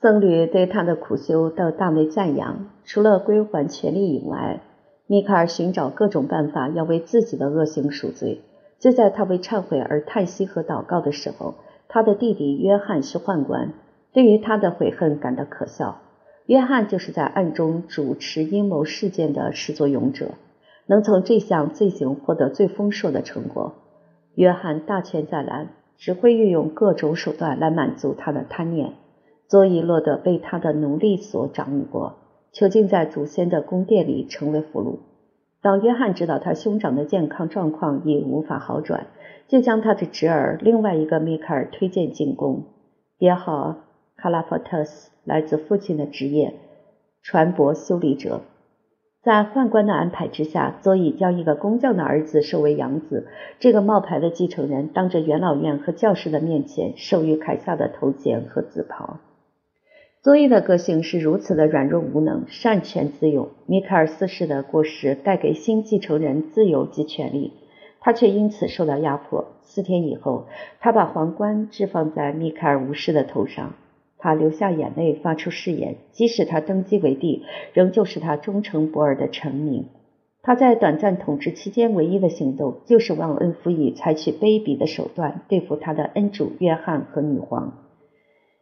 [0.00, 2.66] 僧侣对他的苦修都大为赞扬。
[2.84, 4.60] 除了归还权力以外，
[5.06, 8.40] 米卡尔寻找各种办法要为自己的恶行赎罪。
[8.80, 11.54] 就在他为忏悔而叹息和祷告的时候，
[11.86, 13.74] 他的弟弟约翰是宦官。
[14.12, 16.00] 对于他的悔恨感到可笑。
[16.46, 20.32] 约翰就是在暗中主持阴谋事件的始作俑者，
[20.86, 23.74] 能从这项罪行获得最丰硕的成果。
[24.34, 28.94] 约翰大权在揽，只会运用各种手段来满足他的贪念。
[29.46, 32.16] 佐伊洛德被他的奴隶所掌握，
[32.52, 34.98] 囚禁在祖先的宫殿里，成为俘虏。
[35.62, 39.06] 当约翰知道他兄长的健康状况已无法好转，
[39.46, 42.64] 就将他的侄儿另外一个米凯尔推荐进宫，
[43.18, 43.76] 也好。
[44.22, 46.54] 卡拉法特斯来自父亲的职业，
[47.24, 48.42] 船舶修理者。
[49.20, 53.26] 在宦官的安排之下，佐伊将一个工匠的儿子收为养子。
[53.58, 59.18] 这个冒牌的继承人当着元老院和教士的面前，授予凯撒的头衔和紫袍。
[60.20, 63.48] 佐伊的个性是如此的软弱无能，擅权自用。
[63.66, 67.54] 米凯尔四世的过世带给新继承人自由及权利，
[67.98, 69.46] 他却因此受到压迫。
[69.62, 70.46] 四天以后，
[70.78, 73.72] 他把皇冠置放在米凯尔五世的头上。
[74.22, 79.86] 他流下眼泪，发出誓言：即使他登基为帝，仍旧是他忠诚不二的臣民。
[80.42, 87.78] 他在短暂统治期间唯一的行动，就是忘恩负义，采取卑鄙的手段对付他的恩主约翰和女皇。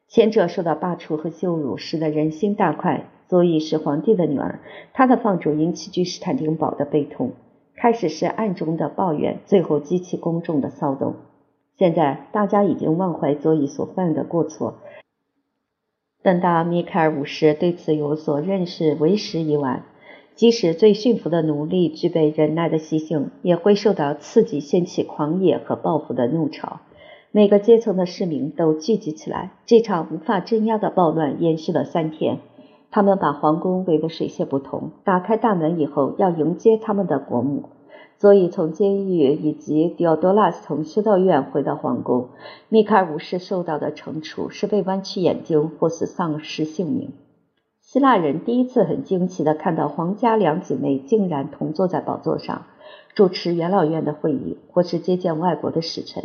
[0.09, 4.61] 前者受到罢黜和羞辱，使得人心大快；佐伊是皇帝的女儿，
[4.94, 7.33] 她的放逐引起君士坦丁堡的悲痛。
[7.77, 11.16] 开始是暗中的抱怨，最后激起公众的骚动。
[11.77, 14.79] 现在大家已经忘怀佐伊所犯的过错。
[16.22, 19.85] 等到米凯尔五世对此有所认识，为时已晚。
[20.35, 26.80] 即使最驯服的奴隶具备忍耐的习性，也会受到刺激，掀起狂野和报复的怒潮。
[27.30, 29.52] 每个阶层的市民都聚集起来。
[29.66, 32.38] 这场无法镇压的暴乱延续了三天。
[32.90, 34.90] 他们把皇宫围得水泄不通。
[35.04, 37.64] 打开大门以后，要迎接他们的国母。
[38.20, 42.28] 所以，从监狱以及迪奥多拉斯从修道院回到皇宫，
[42.68, 47.14] 米卡尔五世受到的惩处是被弯曲眼睛，或是丧失性命。
[47.80, 52.66] 希腊人第一次很惊奇地看到皇家两姊妹竟然同坐在宝座上，
[53.14, 56.24] 主持元老院的会议，或是接见外国的使臣。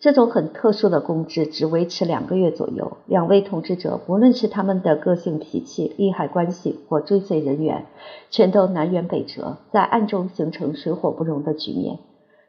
[0.00, 2.96] 这种很特殊的公制只维持两个月左右。
[3.04, 7.84] 两位统治者，无论是他们的个性脾气、利害关系或追随人员，
[8.30, 11.98] 全都南辕北辙，在暗中形成水火不容的局面。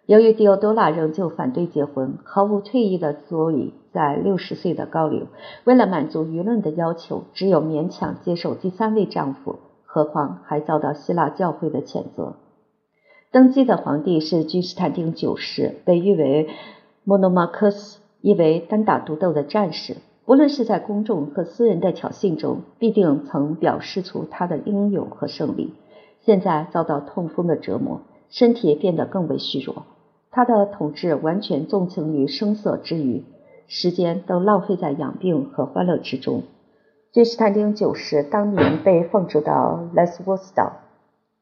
[0.05, 5.27] 由于迪奥多拉仍旧反对结婚，毫无退意的佐伊在六十岁的高龄，
[5.65, 12.37] 为了满足舆论的要求，只有勉强接受第三位丈夫，何况还遭到希腊教会的谴责。
[13.29, 16.47] 登基的皇帝是君士坦丁九世，被誉为。
[17.03, 25.73] 莫诺马克斯，一位单打独斗的战士，无论是在公众和私人的挑衅中，必定曾表示出他的英勇和胜利。
[26.19, 29.87] 现在遭到痛风的折磨，身体变得更为虚弱。
[30.29, 33.25] 他的统治完全纵情于声色之余，
[33.65, 36.43] 时间都浪费在养病和欢乐之中。
[37.11, 40.73] 君士坦丁九世当年被放逐到莱斯沃斯岛，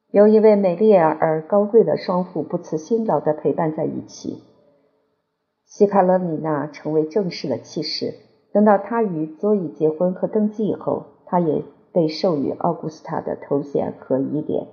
[0.10, 4.42] 有一位美丽而高贵的双父不辞辛劳地陪伴在一起。
[5.70, 8.16] 希卡勒米娜成为正式的妻室。
[8.52, 14.66] 等到他与佐伊结婚和登基以后，他也被授予奥古斯塔的头衔和衣联。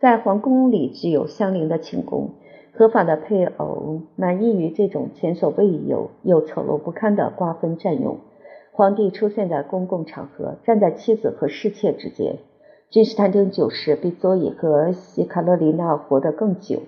[0.00, 2.32] 在皇宫里只有相邻的寝宫。
[2.74, 8.18] 合法的配偶满意于这种前所未有又丑陋不堪的瓜分占用。
[8.70, 12.36] 皇帝出现在公共场合，站在妻子和侍妾之间。
[12.90, 16.82] 君士坦丁九世比佐伊和希卡勒琳娜活得更久。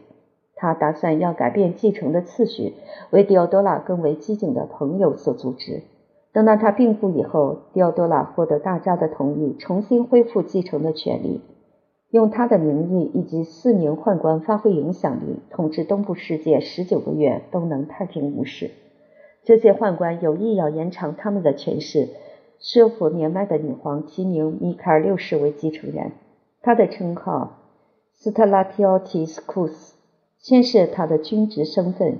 [0.61, 2.75] 他打算要改变继承的次序，
[3.09, 5.85] 为迪奥多拉更为机警的朋友所组织。
[6.35, 11.41] 等到他病故以后，迪奥多拉获得大家的同意，重新恢复继承的权利，
[12.11, 18.71] 用他的名义以及四名宦官发挥影响力，统治东部世界十九个月都能太平无事。
[19.45, 22.11] 这些宦官有意要延长他们的权势，
[22.61, 26.13] 说服年迈的女皇提名米凯尔六世为继承人。
[26.61, 27.57] 他的称号
[28.13, 30.00] 斯特拉提奥提斯库斯。
[30.41, 32.19] 先是他的军职身份，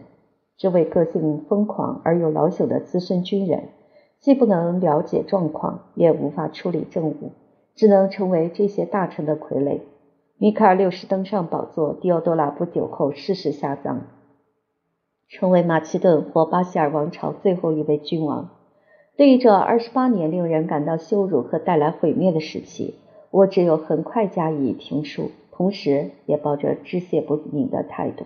[0.59, 3.69] 这位个性疯狂而又老朽的资深军人，
[4.21, 7.33] 既不能了解状况，也无法处理政务，
[7.75, 9.81] 只能成为这些大臣的傀儡。
[10.37, 14.03] 米卡尔六世登上宝座，迪奥多拉不久后逝世下葬，
[15.29, 18.51] 成为马其顿或巴西尔王朝最后一位君王。
[19.17, 22.97] 对于这二十八年令人感到羞辱和带来毁灭的时期，
[23.31, 25.31] 我只有很快加以评述。
[25.61, 28.25] 同时，也抱着知谢不敏的态度。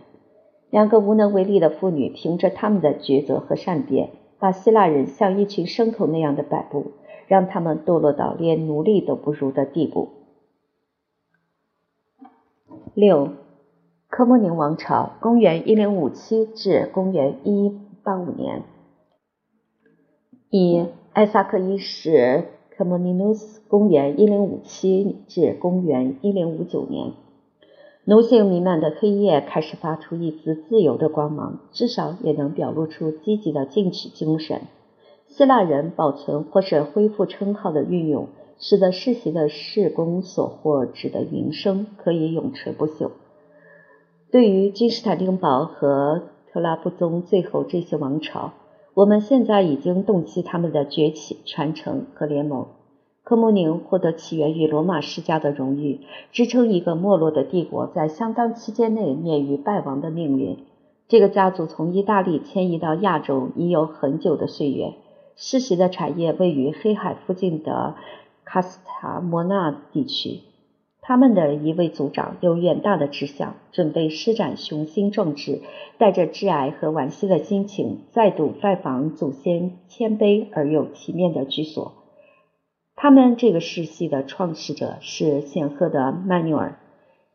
[0.70, 6.92] 两个无能为力的妇女，凭着他们的抉择和善变，把希腊人像一群牲口那样的摆布，
[7.27, 10.11] 让他们堕落到连奴隶都不如的地步。
[12.94, 13.31] 六，
[14.07, 18.62] 科莫宁王朝，公元一零五七至公元一八五年。
[20.51, 27.24] 一，艾萨克一世科莫尼努斯，公元一零五七至公元一零五九年。
[28.07, 34.61] 奴性弥漫的黑夜开始发出一丝自由的光芒，至少也能表露出积极的进取精神。
[35.27, 43.11] 希腊人保存或是恢复称号的运用，使得世袭的世公所获指的名声可以永垂不朽。
[44.31, 48.53] 对于君士坦丁堡和特拉布宗最后这些王朝，
[48.93, 52.67] 我们现在已经洞悉他们的崛起、传承和联盟。
[53.25, 56.01] 科穆宁获得起源于罗马世家的荣誉，
[56.31, 60.59] 支撑一个没落的帝国在相当期间内免于败亡的命运。
[61.09, 64.93] 这个家族从意大利迁移到亚洲已有很久的岁月，
[65.37, 67.95] 世袭的产业位于黑海附近的
[68.45, 70.41] 卡斯塔莫纳地区。
[71.01, 75.61] 他们的一位族长有远大的志向，准备施展雄心壮志，
[75.97, 82.03] 带着挚爱和惋惜的心情，再度拜访祖先谦卑而又体面的居所。
[82.97, 86.78] 他们这个世系的创始者是显赫的曼纽尔，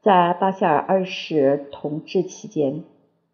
[0.02, 2.84] 在巴塞尔二世统治期间，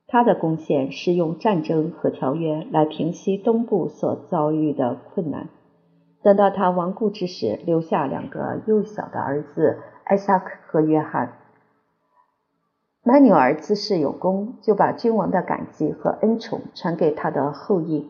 [0.08, 5.50] 他的贡献是用战争和条约来平息东部所遭遇的困难。
[6.24, 11.38] 等到他亡故之时，留下两个幼小的儿子艾萨克和约翰。
[13.04, 18.10] 曼纽尔自恃有功，就把君王的感激和恩宠传给他的后裔。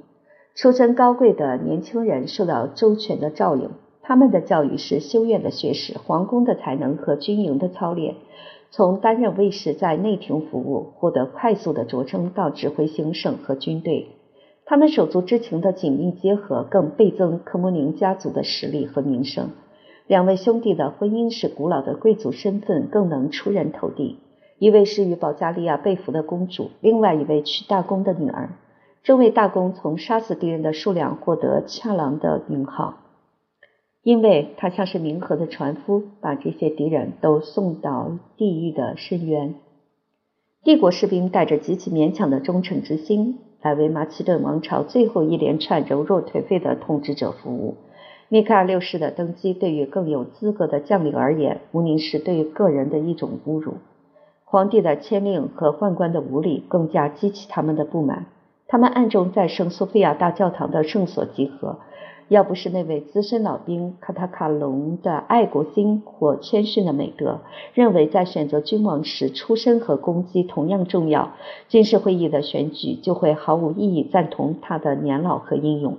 [0.56, 3.72] 出身高贵的年轻人受到周全的照应，
[4.08, 8.14] 他们的教育是修院的学识、皇宫的才能和军营的操练。
[8.70, 14.10] 从担任卫士在内廷服务，获得快速的擢升到指挥行省和军队。
[14.66, 19.50] 他们手足之情的紧密结合，更倍增科莫宁家族的实力和名声。
[20.06, 24.20] 两位兄弟的婚姻使古老的贵族身份更能出人头地。
[24.60, 28.50] 一位是与保加利亚被俘的公主，另外一位娶大公的女儿。
[29.04, 32.96] 这位大公从杀死敌人的数量获得“恰郎”的名号，
[34.06, 39.56] 因为他像是冥河的船夫，把这些敌人都送到地狱的深渊。
[40.64, 47.78] 帝国士兵带着极其勉强的忠诚之心，来为马其顿王朝最后一连串柔弱颓废的统治者服务。
[48.30, 53.74] 米卡尔六世的登基，对于更有资格的将领而言，无疑是对个人的一种侮辱。
[54.44, 58.28] 皇帝的签令和宦官的无礼更加激起他们的不满。
[58.68, 61.80] 他们暗中在圣索菲亚大教堂的圣所集合。
[62.28, 67.42] 要不是那位资深老兵卡塔卡隆的爱国心或谦逊的美德，
[67.74, 71.34] 认为在选择君王时出身和功绩同样重要，
[71.70, 74.04] 军事会议的选举就会毫无意义。
[74.12, 75.98] 赞同他的年老和英勇。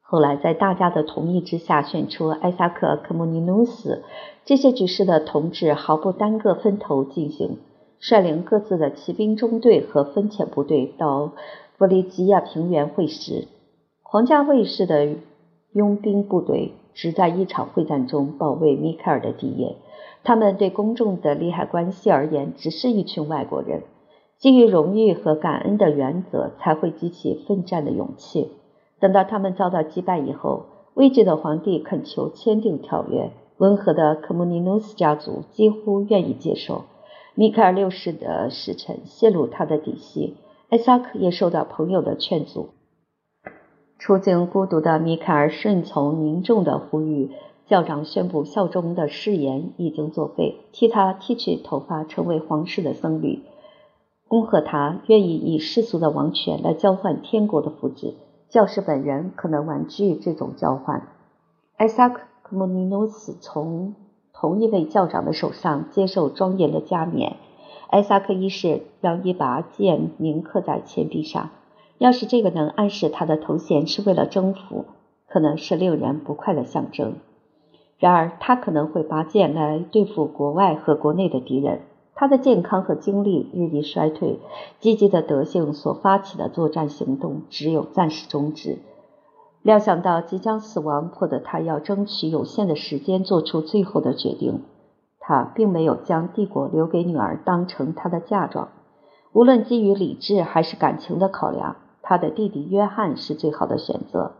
[0.00, 4.02] 后来在大家的同意之下，选出艾萨克·科莫尼努斯。
[4.44, 7.58] 这些局势的同志毫不耽搁分头进行，
[7.98, 11.32] 率领各自的骑兵中队和分遣部队到
[11.78, 13.48] 弗里吉亚平原会师。
[14.14, 15.16] 皇家卫士的
[15.72, 19.74] 佣兵部队只在一场会战中保卫米凯尔的地业。
[20.22, 23.82] 他们对公众的利害关系而言，只是一群外国人。
[24.38, 28.52] 基于荣誉和感恩的原则，才会激起奋战的勇气。
[29.00, 33.32] 等到他们遭到击败以后，危急的皇帝恳求签订条约。
[33.58, 36.84] 温和的科莫尼努斯家族几乎愿意接受。
[37.34, 40.36] 米凯尔六世的使臣泄露他的底细，
[40.68, 42.68] 艾萨克也受到朋友的劝阻。
[43.98, 47.30] 处境孤独的米凯尔顺从民众的呼吁，
[47.66, 53.42] 校长宣布效忠的誓言已经作废，替他剃去头发，成为皇室的僧侣，
[54.28, 58.14] 恭贺他愿意以世俗的王权来交换天国的福祉。
[58.48, 61.08] 教士本人可能婉拒这种交换。
[61.76, 62.20] 艾萨克。
[62.46, 63.94] 科莫尼努斯从
[64.34, 67.36] 同一位教长的手上接受庄严的加冕。
[67.88, 71.48] 艾萨克一世让一把剑铭刻在钱币上。
[71.98, 74.86] 要是这个能暗示他的头衔是为了征服，
[75.28, 77.16] 可能是令人不快的象征。
[77.98, 81.82] 然而，他可能会拔剑来对付国外和国内的敌人。
[82.16, 84.38] 他的健康和精力日益衰退，
[84.78, 88.78] 积极的德性所发起的作战行动只有暂时终止。
[89.62, 94.62] 料想到即将死亡，迫得他要争取有限的时间做出最后的决定。
[95.18, 98.68] 他并没有将帝国留给女儿当成他的嫁妆。
[99.32, 104.36] 无论基于理智还是感情的考量，他的弟弟约翰是最好的选择。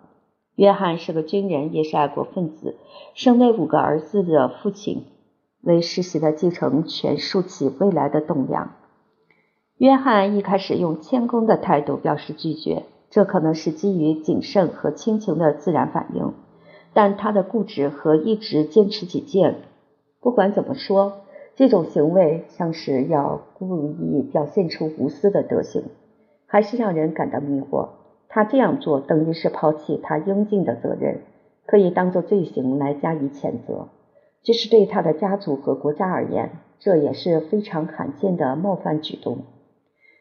[0.55, 2.77] 约翰是个军人，也是爱国分子。
[3.15, 5.07] 生那五个儿子的父亲
[5.63, 8.71] 为世袭的继承权竖起未来的栋梁。
[9.79, 12.85] 约翰一开始用谦恭的态度表示拒绝。
[13.11, 16.33] 这可能是基于谨慎和亲情的自然反应，
[16.95, 19.61] 但他的固执和一直坚持己见，
[20.21, 21.21] 不管怎么说，
[21.55, 25.85] 这种行为像是要故意表现出无私的德行，
[26.55, 27.89] 还是让人感到迷惑。
[28.29, 31.23] 他这样做等于是抛弃他应尽的责任，
[31.67, 33.89] 可以当做罪行来加以谴责。
[34.45, 39.39] 这是对他的家族和国家而言，这也是非常罕见的冒犯举动。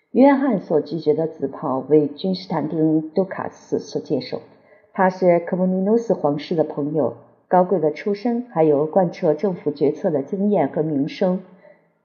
[0.09, 4.41] 约翰所拒绝的紫袍为君士坦丁·杜卡斯所接受。
[4.91, 7.13] 他是科莫尼诺斯皇室的朋友，
[7.47, 11.41] 高贵的出身，还有贯彻政府决策的经验和名声，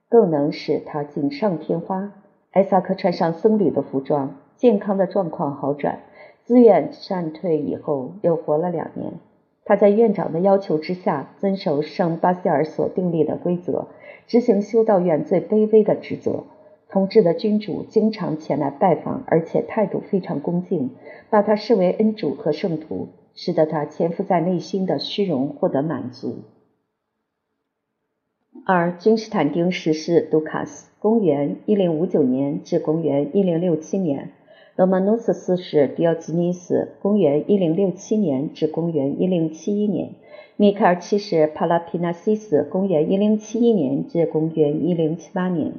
[0.07, 2.13] 更能使他锦上添花。
[2.51, 5.99] 艾萨克穿上僧侣的服装，健康的状况好转，
[6.43, 9.13] 自愿善退以后又活了两年。
[9.65, 13.87] 他在院长的要求之下，遵守圣巴塞尔所订立的规则，
[14.25, 16.45] 执行修道院最卑微的职责。
[16.89, 20.89] 统治的君主经常前来拜访，而且态度非常恭敬，
[21.29, 26.39] 把他视为恩主和圣徒，使得他潜伏在内心的虚荣获得满足。
[28.71, 34.29] 二君士坦丁十世杜卡斯（公元1059年至公元1067年），
[34.77, 40.11] 罗曼诺斯四世迪奥吉尼斯（公元1067年至公元1071年），
[40.55, 45.73] 米开尔七世帕拉皮纳西斯（公元1071年至公元1078年）。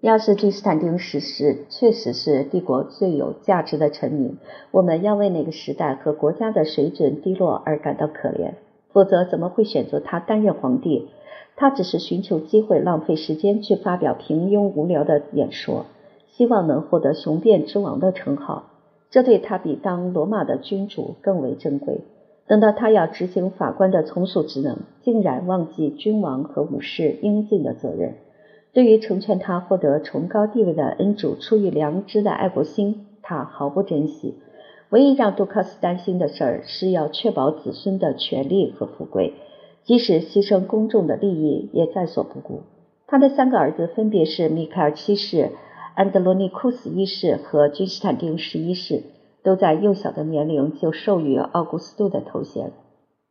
[0.00, 4.38] 要是君士坦丁十世确实是帝国最有价值的臣民，
[4.70, 8.52] 我们要为那个时代和国家的水准低落而感到可怜。
[8.96, 11.08] 否则，怎么会选择他担任皇帝？
[11.54, 15.84] 他只是寻求机会，浪费时间去发表平庸无聊的演说，
[16.28, 18.70] 希望能获得雄辩之王的称号。
[19.10, 22.00] 这对他比当罗马的君主更为珍贵。
[22.46, 28.14] 等到他要执行法官的从属职能，竟然忘记君王和武士应尽的责任。
[28.72, 34.36] 对于成全他获得崇高地位的恩主出于良知的爱国心，他毫不珍惜。
[34.90, 39.34] 唯一让杜克斯担心的事儿是要确保子孙的权利和富贵，
[39.82, 42.62] 即使牺牲公众的利益也在所不顾。
[43.08, 45.52] 他的三个儿子分别是米凯尔七世、
[45.94, 49.02] 安德罗尼库斯一世和君士坦丁十一世，
[49.42, 52.72] 都在幼小的年龄就授予奥古斯都的头衔。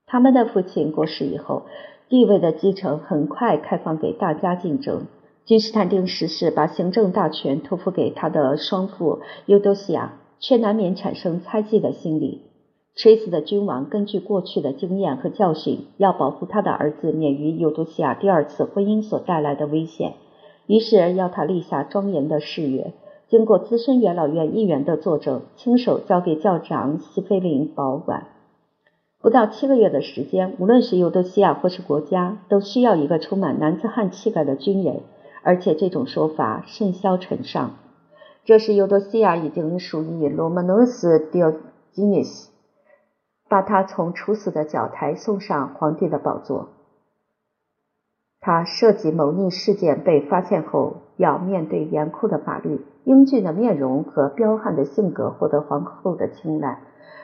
[0.05, 1.63] 他们的父亲过世以后，
[2.09, 5.07] 地位的继承很快开放给大家竞争。
[5.45, 12.41] 君士坦丁十世把行政大权托付给他的双父尤多西亚，却难免产生猜忌的心理。
[12.95, 20.13] 垂死的君王根据过去的经验和教训，要保护他的儿子免于尤多西亚第二次婚姻所带来的危险，
[20.67, 22.93] 于是要他立下庄严的誓约，
[23.27, 28.27] 经过资深元老院议员的作证，亲手交给教长西菲林保管。
[29.21, 35.01] 不到七个月的时间，无论是尤多西亚或是国家，都需要一个充满男子汉气概的军人。
[35.41, 37.75] 而且这种说法甚嚣尘上。
[38.45, 41.51] 这时，尤多西亚已经属于罗曼诺斯·迪奥
[41.91, 42.51] 基尼斯，
[43.49, 46.69] 把他从处死的绞台送上皇帝的宝座。
[48.39, 52.85] 他涉及谋逆事件被发现后，要面对严酷的法律。
[53.03, 56.79] 英俊的面容和彪悍的性格获得皇后的青睐。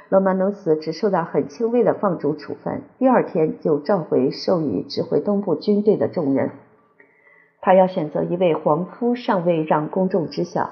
[0.09, 6.49] 罗曼诺斯只受到很轻微的放逐处分，第二天就召回授予指挥东部军队的重任。
[7.61, 10.71] 他要选择一位皇夫，尚未让公众知晓，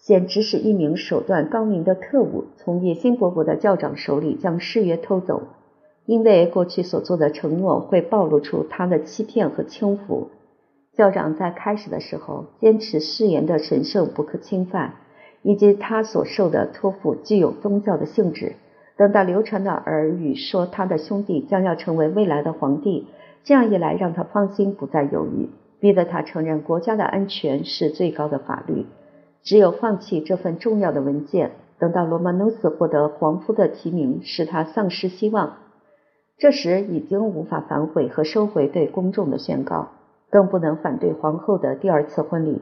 [0.00, 5.42] 先指使一名手段高明的特务，从野心勃勃的教长手里将誓约偷走，
[6.06, 10.30] 因为过去所做的承诺会暴露出他的欺骗和轻浮。
[10.96, 14.94] 校长在开始的时候坚持誓言的神圣不可侵犯，
[15.42, 18.54] 以及他所受的托付具有宗教的性质。
[18.96, 23.06] 等到流传的耳语说他的兄弟将要成为未来的皇帝，
[23.44, 25.50] 这样一来让他放心，不再犹豫。
[25.80, 28.86] 逼得他承认国家的安全是最高的法律，
[29.48, 35.56] 只有放弃这份重要的文件，等到罗曼诺斯获得皇夫的提名，使他丧失希望。
[36.36, 39.88] 这时已经无法反悔和收回对公众的宣告，
[40.28, 42.60] 更不能反对皇后的第二次婚礼。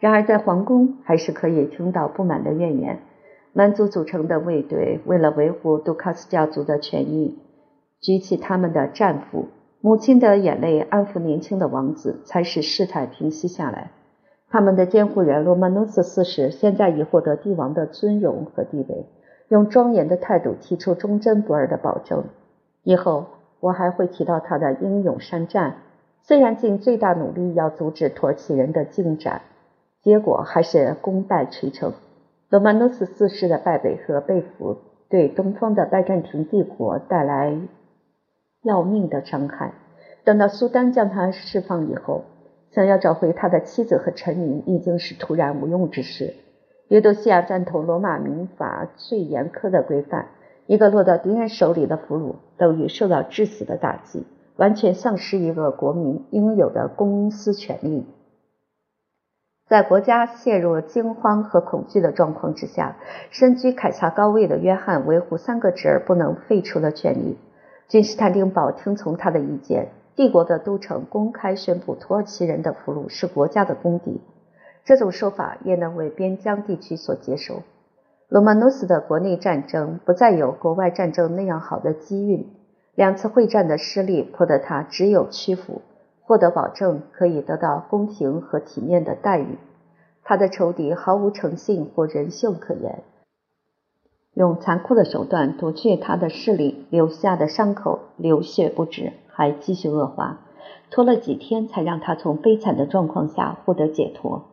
[0.00, 3.00] 然而在皇宫还是可以听到不满的怨言。
[3.52, 7.38] 蛮族组成的卫队为了维护杜卡斯家族的权益，
[8.00, 9.48] 举起他们的战斧。
[9.82, 13.90] 母亲的眼泪安抚年轻的王子，才使事态平息下来。
[14.50, 19.06] 他们的监护人罗曼诺斯四世现在已获得帝王的尊荣和地位，
[19.48, 22.24] 用庄严的态度提出忠贞不二的保证。
[22.82, 23.26] 以后
[23.60, 25.76] 我还会提到他的英勇善战，
[26.22, 29.42] 虽然尽最大努力要阻止土耳其人的进展，
[30.02, 31.92] 结果还是功败垂成。
[32.48, 34.78] 罗曼诺斯四世的败北和被俘，
[35.10, 37.58] 对东方的拜占庭帝国带来。
[38.62, 39.74] 要命的伤害。
[40.24, 42.24] 等到苏丹将他释放以后，
[42.70, 46.34] 想要找回他的妻子和臣民已经是徒然无用之事。
[46.88, 50.28] 约多西亚赞同罗马民法最严苛的规范：
[50.66, 58.06] 一个落到敌人手里的俘虏等于受到致死的打击，完全丧失一个国民应有的公私权利。
[59.68, 62.96] 在国家陷入惊慌和恐惧的状况之下，
[63.30, 67.36] 身居凯撒高位的约翰维护三个侄儿不能废除的权利。
[67.86, 69.88] 君士坦丁堡听从他的意见，
[70.18, 74.20] 帝国的都城公开宣布土耳其人的俘虏是国家的公敌。
[74.84, 77.62] 这种说法也能为边疆地区所接受。
[78.28, 82.48] 罗曼诺斯的国内战争不再有国外战争那样好的机运，
[82.96, 85.82] 两次会战的失利迫得他只有屈服，
[86.20, 89.56] 获得保证可以得到公平和体面的待遇。
[90.24, 93.04] 他的仇敌毫无诚信或人性可言。
[94.34, 100.40] 用残酷的手段夺去他的势力，留下的伤口流血不止，还继续恶化，
[100.90, 104.46] 拖了几天才让他从悲惨的状况下获得解脱。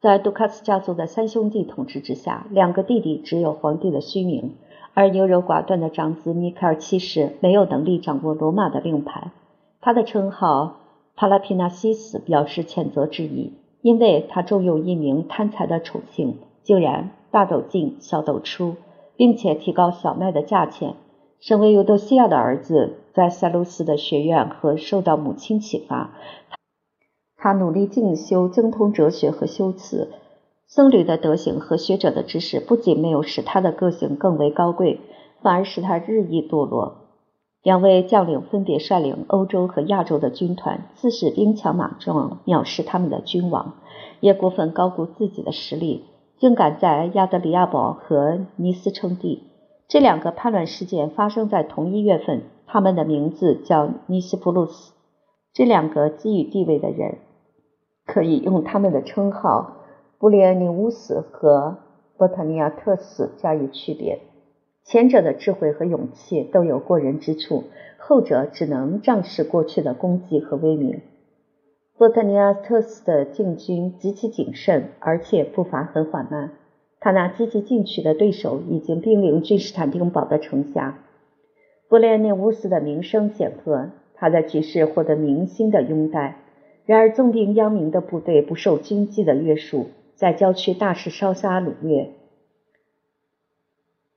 [0.00, 4.54] 在杜卡斯家族的三兄弟统治之下，两个弟弟只有皇帝的虚名，
[4.94, 9.30] 而优柔寡断的长子米凯尔七世没有能力掌握罗马的令牌。
[9.82, 10.76] 他的称号
[11.14, 13.52] 帕拉皮纳西斯表示谴责之意，
[13.82, 18.76] 因为他重用一名贪财的宠幸，竟然大斗进小斗出。
[19.16, 20.94] 并且提高小麦的价钱。
[21.38, 26.10] 身为尤多西亚的儿子，在塞卢斯的学院和受到母亲启发，
[27.36, 30.10] 他努力进修，精通哲学和修辞。
[30.66, 34.98] 僧侣的德行和学者的知识不仅没有使他的个性更为高贵，
[35.42, 37.02] 反而使他日益堕落。
[37.62, 43.74] 两位将领分别率领欧洲和亚洲的军团，自恃兵强马壮，藐视他们的君王，
[44.20, 46.04] 也过分高估自己的实力，
[46.38, 49.44] 竟敢在亚德里亚堡和尼斯称帝。
[49.86, 54.92] 这两个叛乱事件发生在同一月份，他们的名字叫尼斯普鲁斯。
[55.52, 57.18] 这两个给予地位的人，
[58.06, 59.76] 可以用他们的称号。
[60.18, 61.78] 布列尼乌斯和
[62.16, 64.20] 波特尼亚特斯加以区别，
[64.82, 67.64] 前者的智慧和勇气都有过人之处，
[67.98, 71.02] 后者只能仗势过去的功绩和威名。
[71.96, 76.52] 波特尼亚特斯的进军极其谨慎，而且步伐很缓慢。
[76.98, 80.98] 他那积极进取的对手已经兵临君士坦丁堡的城下。
[81.88, 86.36] 布列涅乌斯的名声显赫，他在局势获得民心的拥戴。
[86.86, 89.86] 然而，纵兵殃民的部队不受军纪的约束。
[90.16, 92.12] 在郊区大肆烧杀掳掠，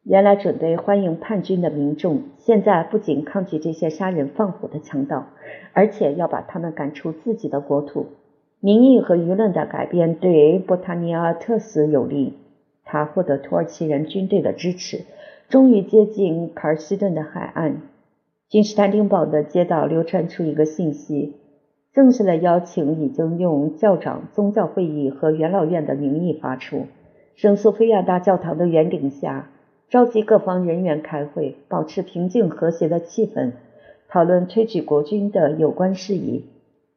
[0.04, 5.26] 原来准备欢迎叛军的民众，现在不仅抗拒这些杀人放火的强盗，
[5.74, 8.06] 而且要把他们赶出自己的国土。
[8.60, 12.38] 民意和舆论的改变对波塔尼阿特斯有利，
[12.86, 15.02] 他获得土耳其人军队的支持，
[15.50, 17.82] 终于接近卡尔西顿的海岸。
[18.50, 21.36] 君士坦丁堡的街道流传出一个信息。
[21.94, 26.88] 正式的邀请已经用教长、宗教会议和元老院的名义发出。
[27.36, 29.50] 圣索菲亚大教堂的圆顶下，
[29.90, 33.54] 召集各方人员开会，保持平静和谐的气氛，
[34.10, 36.44] 讨论推举国君的有关事宜。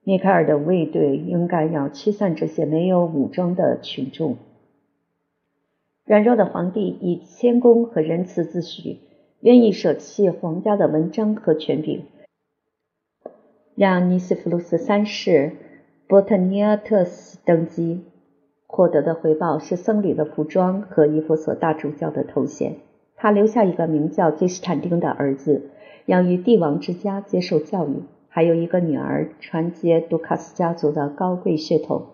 [0.03, 4.36] 米凯尔的卫队应该要驱散这些没有武装的群众。
[6.05, 8.98] 软弱的皇帝以谦恭和仁慈自诩，
[9.40, 12.05] 愿意舍弃皇家的文章和权柄。
[13.76, 15.53] 让尼斯弗鲁斯三世
[16.09, 18.05] 波特尼亚特斯登基，
[18.66, 22.76] 获得的回报是僧侣的服装和伊弗所大主教的头衔。
[23.16, 25.70] 他留下一个名叫君士坦丁的儿子，
[26.07, 32.07] 养于帝王之家，接受教育；还有一个女儿，传接杜卡斯家族的高贵血统，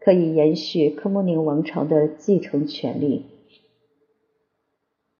[0.00, 3.24] 可以延续科莫宁王朝的继承权利。